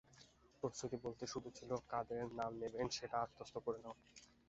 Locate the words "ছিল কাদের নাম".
1.57-2.51